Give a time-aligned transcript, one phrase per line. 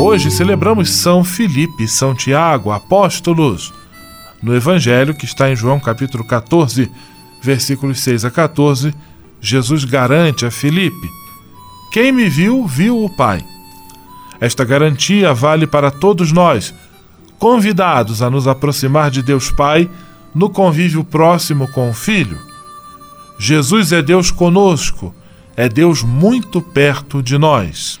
[0.00, 3.74] Hoje celebramos São Filipe e São Tiago, apóstolos.
[4.40, 6.88] No Evangelho, que está em João capítulo 14,
[7.42, 8.94] versículos 6 a 14,
[9.40, 11.10] Jesus garante a Filipe:
[11.92, 13.44] Quem me viu, viu o Pai.
[14.40, 16.72] Esta garantia vale para todos nós,
[17.36, 19.90] convidados a nos aproximar de Deus Pai
[20.32, 22.38] no convívio próximo com o Filho.
[23.36, 25.12] Jesus é Deus conosco,
[25.56, 28.00] é Deus muito perto de nós.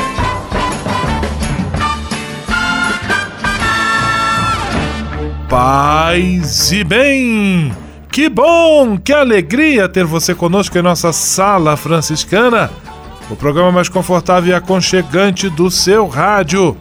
[5.51, 7.75] Paz e bem!
[8.09, 12.71] Que bom, que alegria ter você conosco em nossa sala franciscana,
[13.29, 16.77] o programa mais confortável e aconchegante do seu rádio.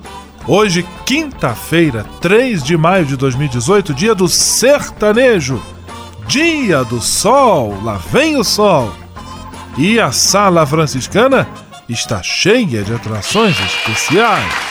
[0.46, 5.60] Hoje, quinta-feira, 3 de maio de 2018, dia do sertanejo,
[6.28, 8.94] dia do sol, lá vem o sol.
[9.76, 11.48] E a sala franciscana
[11.88, 14.70] está cheia de atrações especiais.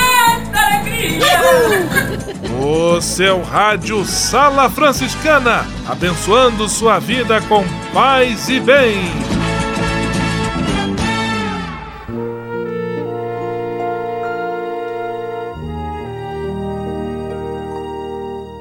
[2.59, 7.63] O seu rádio Sala Franciscana, abençoando sua vida com
[7.93, 8.97] paz e bem.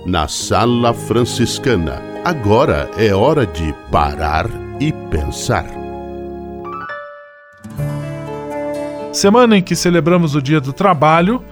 [0.07, 4.47] Na Sala Franciscana, agora é hora de parar
[4.81, 5.67] e pensar.
[9.13, 11.45] Semana em que celebramos o Dia do Trabalho,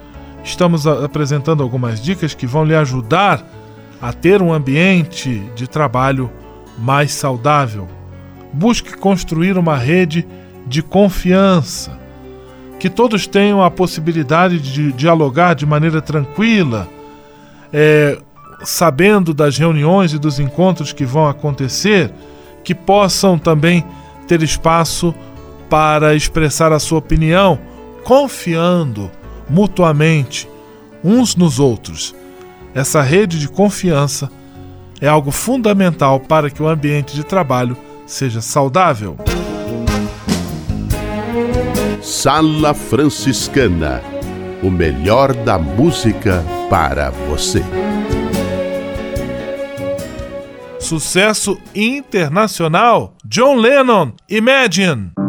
[0.45, 3.45] estamos apresentando algumas dicas que vão lhe ajudar
[4.01, 6.31] a ter um ambiente de trabalho
[6.79, 7.89] mais saudável.
[8.53, 10.27] Busque construir uma rede
[10.67, 11.99] de confiança,
[12.79, 16.89] que todos tenham a possibilidade de dialogar de maneira tranquila,
[17.73, 18.19] é,
[18.63, 22.13] sabendo das reuniões e dos encontros que vão acontecer,
[22.63, 23.85] que possam também
[24.27, 25.15] ter espaço
[25.69, 27.59] para expressar a sua opinião,
[28.05, 29.11] confiando
[29.49, 30.49] mutuamente
[31.03, 32.15] uns nos outros.
[32.75, 34.31] Essa rede de confiança
[35.01, 39.17] é algo fundamental para que o ambiente de trabalho seja saudável.
[42.03, 44.03] Sala Franciscana
[44.63, 47.63] o melhor da música para você.
[50.79, 55.11] Sucesso internacional: John Lennon, Imagine.
[55.17, 55.28] Imagine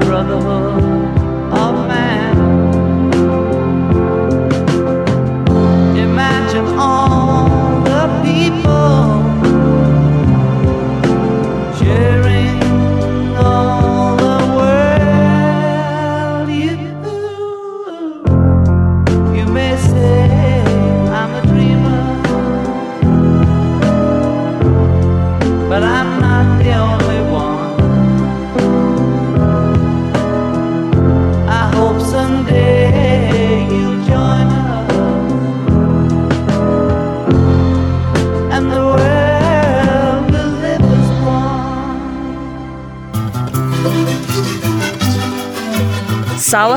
[0.00, 0.49] brother.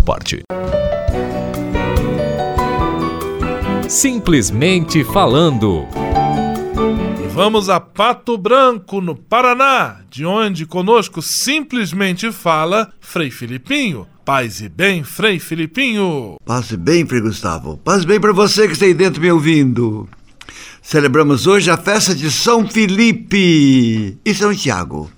[0.00, 0.42] parte.
[3.88, 5.86] Simplesmente falando.
[7.24, 14.06] E vamos a Pato Branco, no Paraná, de onde conosco simplesmente fala Frei Filipinho.
[14.24, 16.36] Paz e bem, Frei Filipinho.
[16.44, 17.76] Paz e bem, Frei Gustavo.
[17.78, 20.08] Paz e bem para você que está aí dentro me ouvindo.
[20.82, 25.10] Celebramos hoje a festa de São Felipe e São Tiago.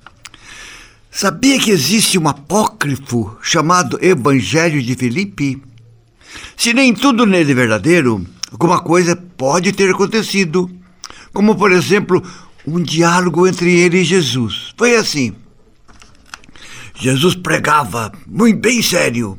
[1.11, 5.61] Sabia que existe um apócrifo chamado Evangelho de Felipe?
[6.57, 10.71] Se nem tudo nele é verdadeiro, alguma coisa pode ter acontecido.
[11.33, 12.23] Como, por exemplo,
[12.67, 14.75] um diálogo entre ele e Jesus.
[14.77, 15.35] Foi assim.
[16.95, 19.39] Jesus pregava, muito bem sério,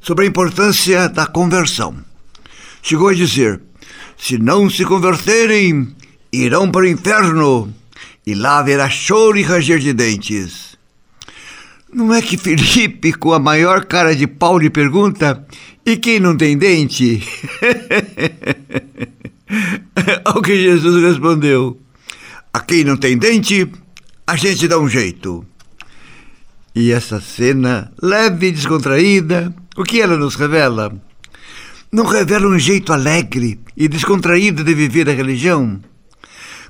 [0.00, 1.96] sobre a importância da conversão.
[2.82, 3.60] Chegou a dizer:
[4.16, 5.94] Se não se converterem,
[6.32, 7.72] irão para o inferno,
[8.26, 10.67] e lá haverá choro e ranger de dentes.
[11.92, 15.46] Não é que Felipe, com a maior cara de pau, lhe pergunta:
[15.84, 17.22] e quem não tem dente?
[20.24, 21.80] Ao que Jesus respondeu:
[22.52, 23.70] a quem não tem dente,
[24.26, 25.44] a gente dá um jeito.
[26.74, 30.92] E essa cena, leve e descontraída, o que ela nos revela?
[31.90, 35.80] Não revela um jeito alegre e descontraído de viver a religião?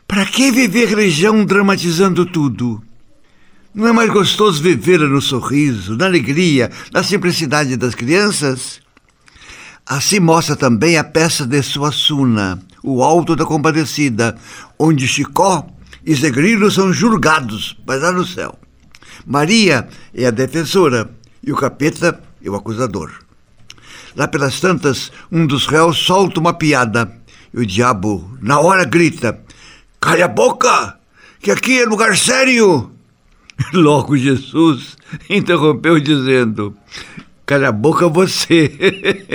[0.07, 2.83] Para que viver religião dramatizando tudo?
[3.75, 8.81] Não é mais gostoso viver no sorriso, na alegria, na simplicidade das crianças?
[9.87, 14.37] Assim mostra também a peça de Suassuna, o Alto da Compadecida,
[14.79, 15.67] onde Chicó
[16.05, 18.59] e Zé Grilo são julgados, mas lá no céu.
[19.27, 21.11] Maria é a defensora
[21.43, 23.13] e o capeta é o acusador.
[24.17, 27.13] Lá pelas tantas, um dos réus solta uma piada
[27.53, 29.39] e o diabo, na hora, grita:
[30.01, 30.99] Cale a boca,
[31.41, 32.98] que aqui é lugar sério!
[33.73, 34.97] Logo Jesus
[35.29, 36.77] interrompeu dizendo:
[37.45, 38.71] Cala a boca você,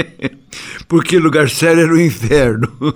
[0.87, 2.71] porque lugar sério era o inferno.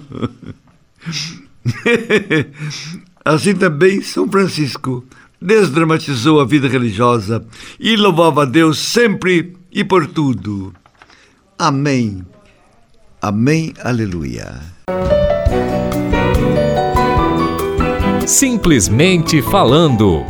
[3.24, 5.04] Assim também São Francisco
[5.42, 7.46] desdramatizou a vida religiosa
[7.80, 10.74] e louvava a Deus sempre e por tudo.
[11.60, 12.24] Amém.
[13.22, 13.74] Amém.
[13.84, 14.62] Aleluia.
[18.26, 20.24] Simplesmente falando.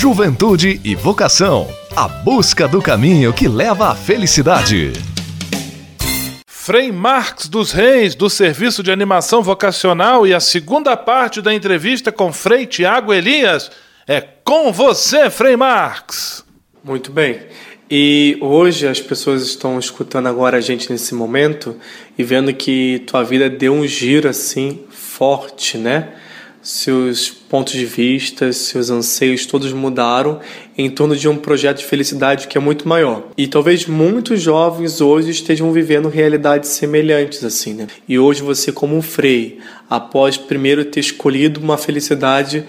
[0.00, 1.66] Juventude e vocação.
[1.96, 4.92] A busca do caminho que leva à felicidade.
[6.46, 12.12] Frei Marx dos Reis, do Serviço de Animação Vocacional, e a segunda parte da entrevista
[12.12, 13.72] com Frei Tiago Elias.
[14.06, 16.44] É com você, Frei Marx.
[16.84, 17.40] Muito bem.
[17.90, 21.74] E hoje as pessoas estão escutando agora a gente nesse momento
[22.16, 26.12] e vendo que tua vida deu um giro assim forte, né?
[26.70, 30.38] Seus pontos de vista, seus anseios todos mudaram
[30.76, 33.28] em torno de um projeto de felicidade que é muito maior.
[33.38, 37.86] E talvez muitos jovens hoje estejam vivendo realidades semelhantes assim, né?
[38.06, 42.66] E hoje você como um frei, após primeiro ter escolhido uma felicidade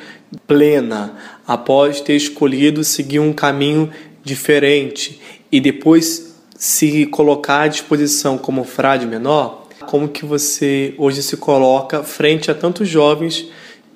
[0.47, 3.91] plena, após ter escolhido seguir um caminho
[4.23, 5.19] diferente
[5.51, 12.01] e depois se colocar à disposição como frade menor, como que você hoje se coloca
[12.01, 13.45] frente a tantos jovens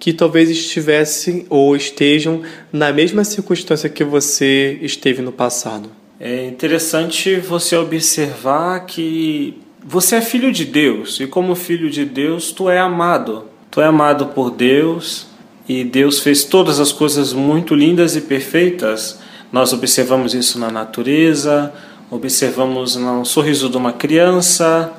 [0.04, 2.42] que talvez estivessem ou estejam
[2.74, 5.90] na mesma circunstância que você esteve no passado?
[6.20, 12.52] É interessante você observar que você é filho de Deus e como filho de Deus
[12.52, 13.46] tu é amado.
[13.72, 15.26] Tu é amado por Deus
[15.70, 19.20] e Deus fez todas as coisas muito lindas e perfeitas
[19.54, 21.72] nós observamos isso na natureza,
[22.12, 24.92] observamos no sorriso de uma criança,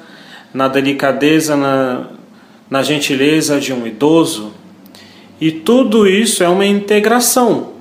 [0.54, 2.06] na delicadeza, na,
[2.70, 4.63] na gentileza de um idoso.
[5.40, 7.74] E tudo isso é uma integração.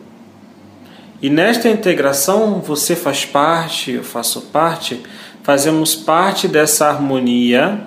[1.22, 5.00] E nesta integração você faz parte, eu faço parte,
[5.42, 7.82] fazemos parte dessa harmonia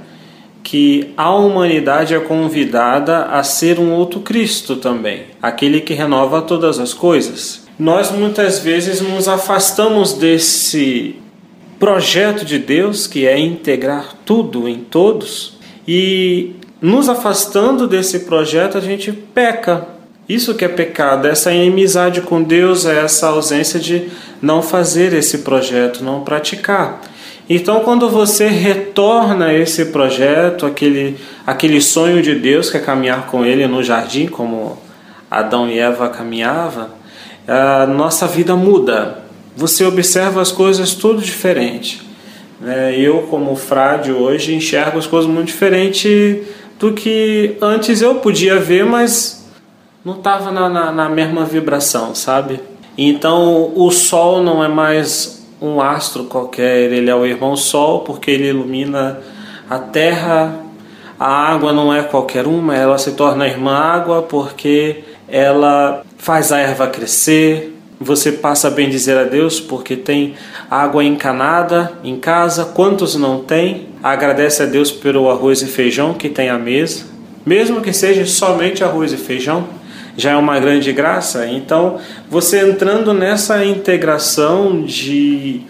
[0.62, 6.78] que a humanidade é convidada a ser um outro Cristo também, aquele que renova todas
[6.80, 11.16] as coisas nós muitas vezes nos afastamos desse
[11.78, 18.80] projeto de Deus, que é integrar tudo em todos, e nos afastando desse projeto, a
[18.80, 19.86] gente peca.
[20.28, 24.08] Isso que é pecado, essa inimizade com Deus, é essa ausência de
[24.42, 27.00] não fazer esse projeto, não praticar.
[27.48, 31.16] Então, quando você retorna esse projeto, aquele,
[31.46, 34.76] aquele sonho de Deus que é caminhar com Ele no jardim, como
[35.30, 36.88] Adão e Eva caminhavam,
[37.46, 39.22] a nossa vida muda.
[39.56, 42.02] Você observa as coisas tudo diferente.
[42.60, 42.98] Né?
[42.98, 46.42] Eu, como frade hoje, enxergo as coisas muito diferente
[46.78, 49.46] do que antes eu podia ver, mas
[50.04, 52.60] não estava na, na, na mesma vibração, sabe?
[52.96, 58.30] Então, o Sol não é mais um astro qualquer, ele é o irmão Sol porque
[58.30, 59.20] ele ilumina
[59.68, 60.60] a Terra.
[61.18, 66.58] A água não é qualquer uma, ela se torna irmã água porque ela faz a
[66.58, 67.74] erva crescer.
[67.98, 70.34] Você passa a bem dizer a Deus porque tem
[70.70, 72.66] água encanada em casa.
[72.66, 73.88] Quantos não tem?
[74.12, 77.06] Agradece a Deus pelo arroz e feijão que tem à mesa,
[77.44, 79.66] mesmo que seja somente arroz e feijão
[80.16, 81.46] já é uma grande graça.
[81.46, 81.98] Então,
[82.30, 85.62] você entrando nessa integração de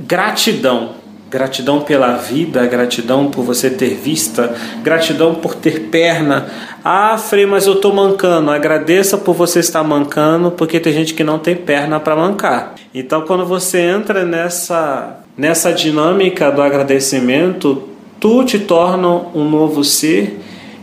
[0.00, 0.96] gratidão,
[1.30, 6.50] gratidão pela vida, gratidão por você ter vista, gratidão por ter perna.
[6.84, 8.50] Ah, Frei, mas eu estou mancando.
[8.50, 12.74] Agradeça por você estar mancando, porque tem gente que não tem perna para mancar.
[12.92, 20.38] Então, quando você entra nessa nessa dinâmica do agradecimento, tu te torna um novo ser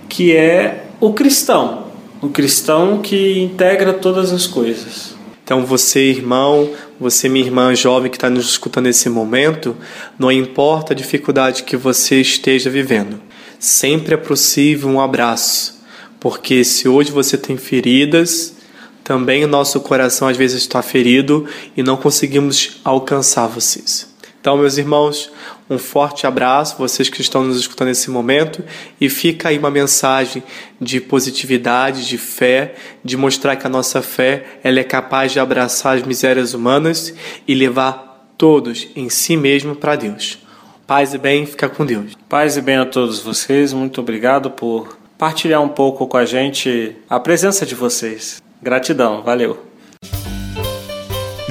[0.09, 1.87] que é o cristão
[2.21, 5.15] o cristão que integra todas as coisas.
[5.43, 9.75] Então, você, irmão, você, minha irmã jovem que está nos escutando nesse momento,
[10.17, 13.21] não importa a dificuldade que você esteja vivendo,
[13.59, 15.81] sempre é possível um abraço,
[16.19, 18.55] porque se hoje você tem feridas,
[19.03, 24.07] também o nosso coração às vezes está ferido e não conseguimos alcançar vocês.
[24.41, 25.31] Então, meus irmãos,
[25.69, 28.63] um forte abraço, vocês que estão nos escutando nesse momento,
[28.99, 30.41] e fica aí uma mensagem
[30.79, 35.97] de positividade, de fé, de mostrar que a nossa fé ela é capaz de abraçar
[35.97, 37.13] as misérias humanas
[37.47, 40.39] e levar todos em si mesmo para Deus.
[40.85, 42.13] Paz e bem, fica com Deus.
[42.29, 46.95] Paz e bem a todos vocês, muito obrigado por partilhar um pouco com a gente
[47.09, 48.41] a presença de vocês.
[48.61, 49.66] Gratidão, valeu.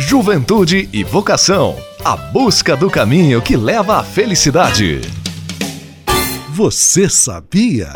[0.09, 5.01] Juventude e vocação a busca do caminho que leva à felicidade.
[6.51, 7.93] Você sabia?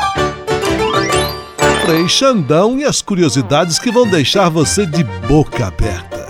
[1.85, 6.20] Frei Xandão e as curiosidades que vão deixar você de boca aberta.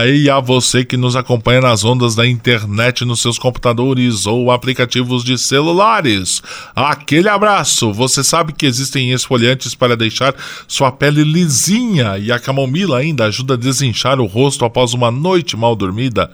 [0.00, 5.22] Aí a você que nos acompanha nas ondas da internet nos seus computadores ou aplicativos
[5.22, 6.42] de celulares.
[6.74, 7.92] Aquele abraço!
[7.92, 10.34] Você sabe que existem esfoliantes para deixar
[10.66, 15.54] sua pele lisinha e a camomila ainda ajuda a desinchar o rosto após uma noite
[15.54, 16.30] mal dormida?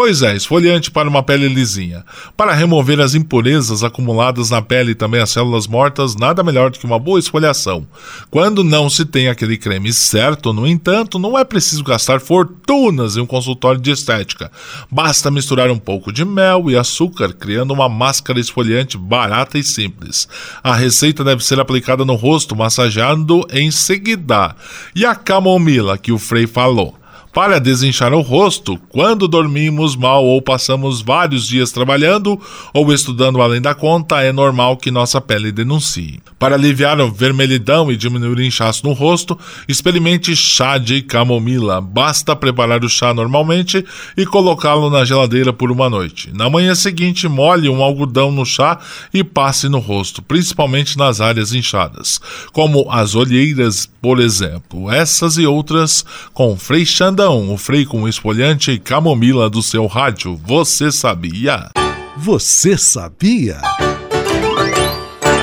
[0.00, 2.04] Pois é, esfoliante para uma pele lisinha.
[2.36, 6.78] Para remover as impurezas acumuladas na pele e também as células mortas, nada melhor do
[6.78, 7.84] que uma boa esfoliação.
[8.30, 13.22] Quando não se tem aquele creme certo, no entanto, não é preciso gastar fortunas em
[13.22, 14.52] um consultório de estética.
[14.88, 20.28] Basta misturar um pouco de mel e açúcar, criando uma máscara esfoliante barata e simples.
[20.62, 24.54] A receita deve ser aplicada no rosto, massageando em seguida.
[24.94, 26.97] E a camomila que o Frei falou?
[27.38, 32.36] Para desinchar o rosto quando dormimos mal ou passamos vários dias trabalhando
[32.74, 36.18] ou estudando além da conta, é normal que nossa pele denuncie.
[36.36, 41.80] Para aliviar a vermelhidão e diminuir o inchaço no rosto, experimente chá de camomila.
[41.80, 43.84] Basta preparar o chá normalmente
[44.16, 46.32] e colocá-lo na geladeira por uma noite.
[46.34, 48.80] Na manhã seguinte, molhe um algodão no chá
[49.14, 52.20] e passe no rosto, principalmente nas áreas inchadas,
[52.52, 54.90] como as olheiras, por exemplo.
[54.90, 60.40] Essas e outras com Frei Xandão o Frei com espolhante e camomila do seu rádio.
[60.44, 61.68] Você sabia?
[62.16, 63.60] Você sabia?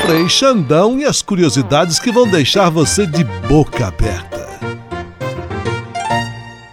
[0.06, 4.48] Frei Xandão e as curiosidades que vão deixar você de boca aberta.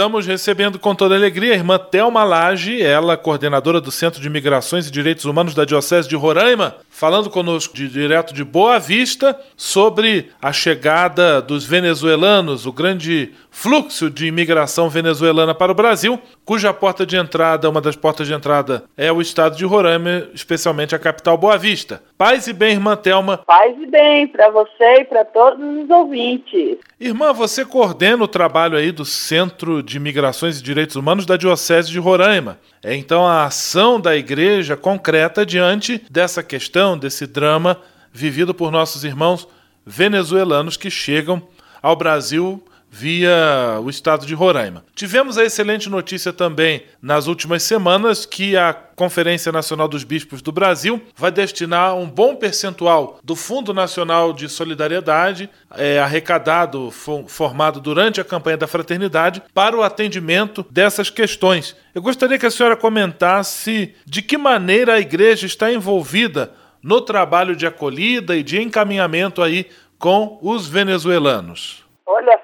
[0.00, 4.86] Estamos recebendo com toda alegria a irmã Thelma Lage, ela coordenadora do Centro de Migrações
[4.86, 10.30] e Direitos Humanos da Diocese de Roraima, falando conosco de, direto de Boa Vista sobre
[10.40, 16.18] a chegada dos venezuelanos, o grande fluxo de imigração venezuelana para o Brasil,
[16.50, 20.96] cuja porta de entrada, uma das portas de entrada, é o estado de Roraima, especialmente
[20.96, 22.02] a capital Boa Vista.
[22.18, 23.38] Paz e bem, irmã Thelma.
[23.38, 26.78] Paz e bem para você e para todos os ouvintes.
[26.98, 31.88] Irmã, você coordena o trabalho aí do Centro de Migrações e Direitos Humanos da Diocese
[31.88, 32.58] de Roraima.
[32.82, 37.80] É então a ação da igreja concreta diante dessa questão, desse drama
[38.12, 39.46] vivido por nossos irmãos
[39.86, 41.40] venezuelanos que chegam
[41.80, 44.84] ao Brasil via o estado de Roraima.
[44.94, 50.52] Tivemos a excelente notícia também nas últimas semanas que a Conferência Nacional dos Bispos do
[50.52, 58.20] Brasil vai destinar um bom percentual do Fundo Nacional de Solidariedade, é, arrecadado, formado durante
[58.20, 61.76] a campanha da fraternidade, para o atendimento dessas questões.
[61.94, 67.54] Eu gostaria que a senhora comentasse de que maneira a igreja está envolvida no trabalho
[67.54, 71.84] de acolhida e de encaminhamento aí com os venezuelanos.
[72.06, 72.40] Olha,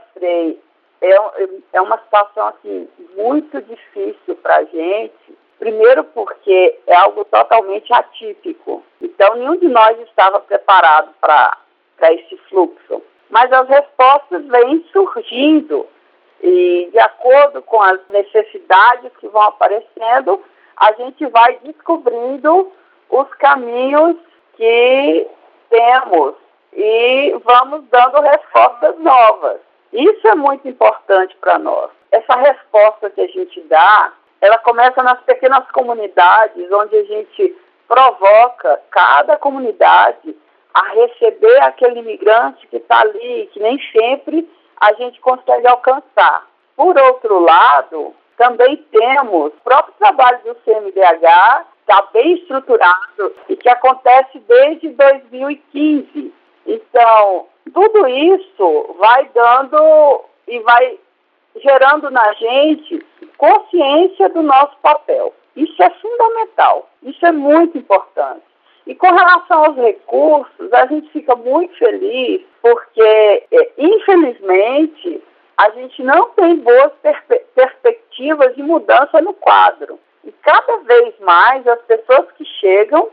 [1.01, 1.17] É,
[1.73, 5.39] é uma situação assim, muito difícil para a gente.
[5.59, 8.83] Primeiro porque é algo totalmente atípico.
[9.01, 13.03] Então, nenhum de nós estava preparado para esse fluxo.
[13.31, 15.87] Mas as respostas vêm surgindo
[16.43, 20.43] e, de acordo com as necessidades que vão aparecendo,
[20.77, 22.71] a gente vai descobrindo
[23.09, 24.17] os caminhos
[24.57, 25.27] que
[25.71, 26.35] temos
[26.73, 29.66] e vamos dando respostas novas.
[29.97, 31.91] Isso é muito importante para nós.
[32.13, 37.57] Essa resposta que a gente dá, ela começa nas pequenas comunidades, onde a gente
[37.89, 40.37] provoca cada comunidade
[40.75, 46.47] a receber aquele imigrante que está ali, que nem sempre a gente consegue alcançar.
[46.77, 53.69] Por outro lado, também temos o próprio trabalho do CMDH, está bem estruturado e que
[53.69, 56.35] acontece desde 2015
[56.67, 60.99] então, tudo isso vai dando e vai
[61.57, 63.05] gerando na gente
[63.37, 65.35] consciência do nosso papel.
[65.55, 68.45] Isso é fundamental, isso é muito importante.
[68.87, 73.03] E com relação aos recursos, a gente fica muito feliz porque,
[73.51, 75.23] é, infelizmente,
[75.57, 79.99] a gente não tem boas perspe perspectivas de mudança no quadro.
[80.25, 83.09] E cada vez mais as pessoas que chegam,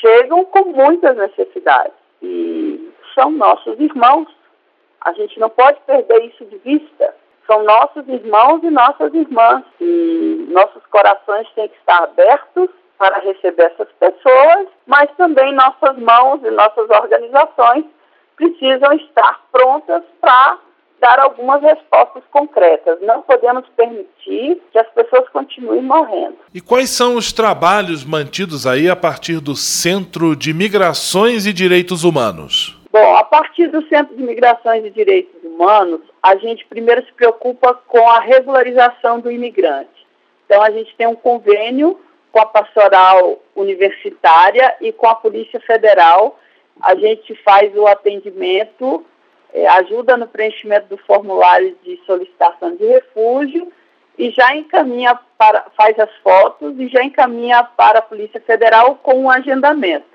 [0.00, 1.94] chegam com muitas necessidades.
[2.22, 2.63] E
[3.14, 4.28] são nossos irmãos.
[5.00, 7.14] A gente não pode perder isso de vista.
[7.46, 9.64] São nossos irmãos e nossas irmãs.
[9.80, 16.40] E nossos corações têm que estar abertos para receber essas pessoas, mas também nossas mãos
[16.44, 17.84] e nossas organizações
[18.36, 20.58] precisam estar prontas para
[21.00, 22.98] dar algumas respostas concretas.
[23.02, 26.36] Não podemos permitir que as pessoas continuem morrendo.
[26.54, 32.04] E quais são os trabalhos mantidos aí a partir do Centro de Migrações e Direitos
[32.04, 32.73] Humanos?
[32.94, 37.74] Bom, a partir do Centro de Migrações e Direitos Humanos, a gente primeiro se preocupa
[37.74, 40.06] com a regularização do imigrante.
[40.46, 41.98] Então, a gente tem um convênio
[42.30, 46.38] com a pastoral universitária e com a Polícia Federal.
[46.80, 49.04] A gente faz o atendimento,
[49.52, 53.72] é, ajuda no preenchimento do formulário de solicitação de refúgio
[54.16, 59.14] e já encaminha para, faz as fotos e já encaminha para a Polícia Federal com
[59.14, 60.14] um agendamento.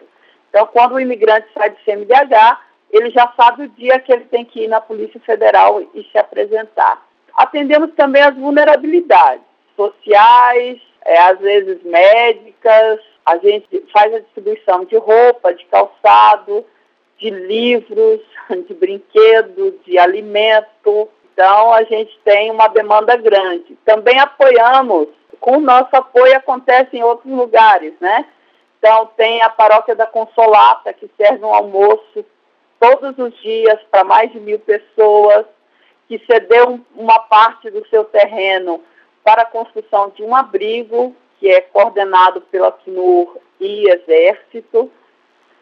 [0.50, 4.44] Então, quando o imigrante sai do CMDH, ele já sabe o dia que ele tem
[4.44, 7.06] que ir na Polícia Federal e se apresentar.
[7.36, 9.44] Atendemos também as vulnerabilidades
[9.76, 16.66] sociais, é, às vezes médicas, a gente faz a distribuição de roupa, de calçado,
[17.18, 18.22] de livros,
[18.68, 21.10] de brinquedo, de alimento.
[21.34, 23.78] Então, a gente tem uma demanda grande.
[23.86, 25.08] Também apoiamos,
[25.40, 28.26] com o nosso apoio acontece em outros lugares, né?
[28.78, 32.26] Então, tem a paróquia da Consolata, que serve um almoço
[32.80, 35.46] todos os dias para mais de mil pessoas,
[36.08, 38.82] que cedeu uma parte do seu terreno
[39.24, 44.92] para a construção de um abrigo, que é coordenado pela CNUR e Exército.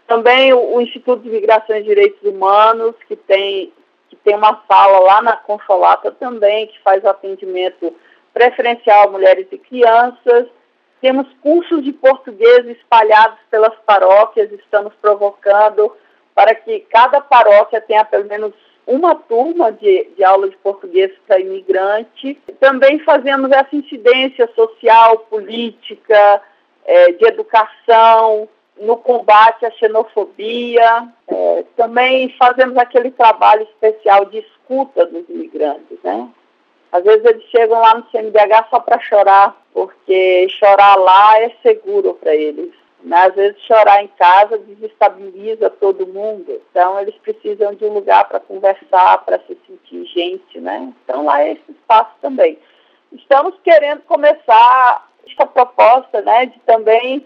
[0.08, 3.74] Também o, Instituto de Migrações e Direitos Humanos, que tem,
[4.10, 7.94] que tem uma sala lá na Consolata também, que faz atendimento
[8.34, 10.48] preferencial a mulheres e crianças.
[11.02, 15.92] Temos cursos de português espalhados pelas paróquias, estamos provocando
[16.38, 18.54] para que cada paróquia tenha pelo menos
[18.86, 22.40] uma turma de, de aula de português para imigrante.
[22.60, 26.40] Também fazemos essa incidência social, política,
[26.86, 28.48] é, de educação,
[28.80, 31.08] no combate à xenofobia.
[31.28, 36.30] É, também fazemos aquele trabalho especial de escuta dos imigrantes, né?
[36.92, 42.14] Às vezes eles chegam lá no CNBH só para chorar, porque chorar lá é seguro
[42.14, 42.72] para eles.
[43.04, 43.18] Né?
[43.18, 46.62] Às vezes chorar em casa desestabiliza todo mundo.
[46.72, 50.94] Então eles precisam de um lugar para conversar, para se sentir gente, né?
[51.04, 52.58] Então lá é esse espaço também.
[53.12, 57.26] Estamos querendo começar essa proposta, né, de também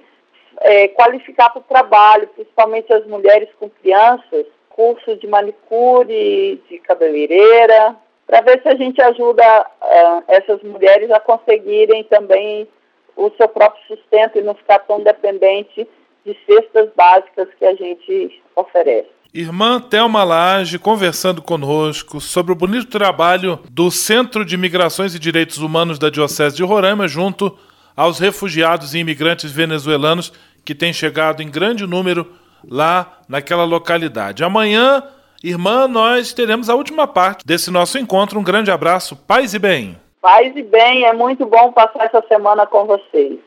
[0.59, 7.95] é, qualificar para o trabalho, principalmente as mulheres com crianças, cursos de manicure, de cabeleireira,
[8.25, 9.43] para ver se a gente ajuda
[9.81, 12.67] uh, essas mulheres a conseguirem também
[13.15, 15.87] o seu próprio sustento e não ficar tão dependente
[16.25, 19.09] de cestas básicas que a gente oferece.
[19.33, 25.59] Irmã Thelma Lage conversando conosco sobre o bonito trabalho do Centro de Migrações e Direitos
[25.59, 27.57] Humanos da Diocese de Roraima junto
[27.95, 30.33] aos refugiados e imigrantes venezuelanos
[30.65, 32.29] que têm chegado em grande número
[32.69, 34.43] lá naquela localidade.
[34.43, 35.01] Amanhã,
[35.41, 38.37] irmã, nós teremos a última parte desse nosso encontro.
[38.37, 40.00] Um grande abraço, paz e bem.
[40.21, 43.39] Paz e bem, é muito bom passar essa semana com vocês.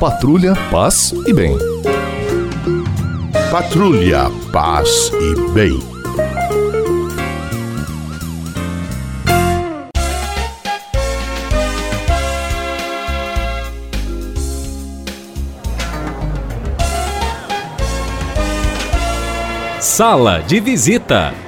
[0.00, 1.56] Patrulha, paz e bem.
[3.48, 5.78] Patrulha, paz e bem.
[19.80, 21.47] Sala de visita.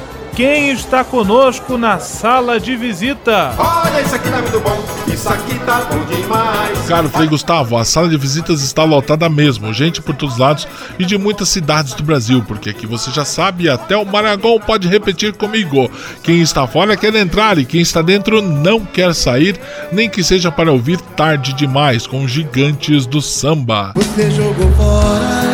[0.41, 3.53] quem está conosco na sala de visita?
[3.59, 6.79] Olha, isso aqui tá muito bom, isso aqui tá bom demais.
[6.87, 10.67] Caro Frei Gustavo, a sala de visitas está lotada mesmo, gente por todos os lados
[10.97, 14.87] e de muitas cidades do Brasil, porque aqui você já sabe, até o Maragol pode
[14.87, 15.91] repetir comigo.
[16.23, 20.51] Quem está fora quer entrar e quem está dentro não quer sair, nem que seja
[20.51, 23.93] para ouvir tarde demais com os gigantes do samba.
[23.95, 25.51] Você jogou fora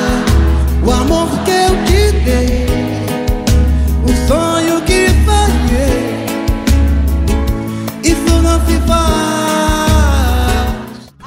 [0.82, 1.16] o amor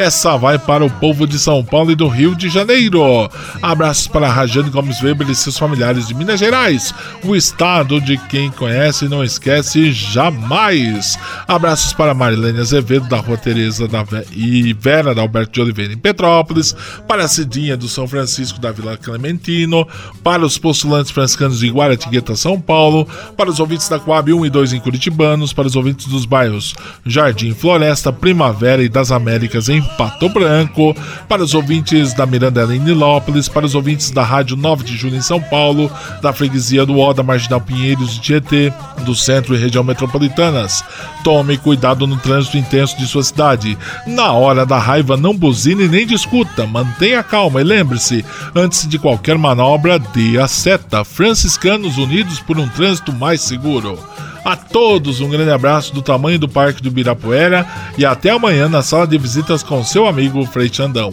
[0.00, 3.30] Essa vai para o povo de São Paulo e do Rio de Janeiro.
[3.60, 8.50] Abraços para Rajane Gomes Weber e seus familiares de Minas Gerais, o estado de quem
[8.50, 11.18] conhece e não esquece jamais.
[11.46, 15.92] Abraços para Marilene Azevedo, da Rua Tereza da Ve e Vera da Alberto de Oliveira
[15.92, 16.74] em Petrópolis,
[17.06, 19.86] para a Cidinha do São Francisco da Vila Clementino,
[20.24, 24.50] para os postulantes franciscanos de Guaratingueta, São Paulo, para os ouvintes da Coab 1 e
[24.50, 29.89] 2 em Curitibanos, para os ouvintes dos bairros Jardim Floresta, Primavera e das Américas em
[29.96, 30.94] Pato Branco,
[31.28, 35.16] para os ouvintes da Miranda em Nilópolis, para os ouvintes da Rádio 9 de Julho
[35.16, 35.90] em São Paulo,
[36.22, 38.72] da freguesia do Ó, da Marginal Pinheiros e Tietê,
[39.04, 40.84] do centro e região metropolitanas.
[41.22, 43.76] Tome cuidado no trânsito intenso de sua cidade.
[44.06, 48.24] Na hora da raiva, não buzine nem discuta, mantenha calma e lembre-se,
[48.54, 51.04] antes de qualquer manobra, dê a seta.
[51.04, 53.98] Franciscanos unidos por um trânsito mais seguro.
[54.44, 57.66] A todos um grande abraço do tamanho do Parque do Ibirapuera
[57.98, 61.12] e até amanhã na sala de visitas com seu amigo Frei Xandão.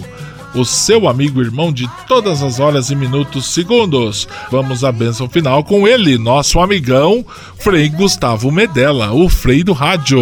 [0.55, 4.27] O seu amigo irmão de todas as horas e minutos segundos.
[4.49, 7.25] Vamos à bênção final com ele, nosso amigão
[7.59, 10.19] Frei Gustavo Medella, o Frei do Rádio.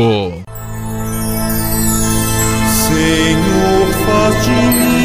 [2.88, 5.05] Senhor, faz de mim